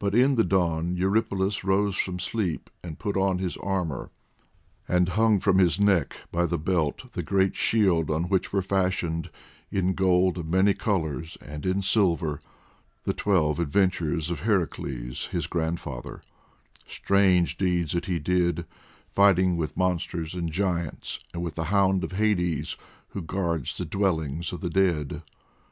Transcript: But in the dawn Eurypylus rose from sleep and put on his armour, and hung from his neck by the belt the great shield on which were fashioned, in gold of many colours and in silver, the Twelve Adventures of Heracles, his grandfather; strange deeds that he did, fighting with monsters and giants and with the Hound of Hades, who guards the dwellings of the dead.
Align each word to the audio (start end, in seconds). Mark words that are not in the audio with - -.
But 0.00 0.16
in 0.16 0.34
the 0.34 0.42
dawn 0.42 0.96
Eurypylus 0.96 1.62
rose 1.62 1.96
from 1.96 2.18
sleep 2.18 2.68
and 2.82 2.98
put 2.98 3.16
on 3.16 3.38
his 3.38 3.56
armour, 3.58 4.10
and 4.88 5.10
hung 5.10 5.38
from 5.38 5.58
his 5.58 5.78
neck 5.78 6.16
by 6.32 6.44
the 6.44 6.58
belt 6.58 7.12
the 7.12 7.22
great 7.22 7.54
shield 7.54 8.10
on 8.10 8.24
which 8.24 8.52
were 8.52 8.62
fashioned, 8.62 9.30
in 9.70 9.94
gold 9.94 10.38
of 10.38 10.48
many 10.48 10.74
colours 10.74 11.38
and 11.40 11.64
in 11.64 11.82
silver, 11.82 12.40
the 13.04 13.14
Twelve 13.14 13.60
Adventures 13.60 14.28
of 14.28 14.40
Heracles, 14.40 15.26
his 15.26 15.46
grandfather; 15.46 16.20
strange 16.88 17.56
deeds 17.56 17.92
that 17.92 18.06
he 18.06 18.18
did, 18.18 18.66
fighting 19.08 19.56
with 19.56 19.76
monsters 19.76 20.34
and 20.34 20.50
giants 20.50 21.20
and 21.32 21.44
with 21.44 21.54
the 21.54 21.66
Hound 21.66 22.02
of 22.02 22.10
Hades, 22.10 22.76
who 23.10 23.22
guards 23.22 23.76
the 23.78 23.84
dwellings 23.84 24.52
of 24.52 24.62
the 24.62 24.68
dead. 24.68 25.22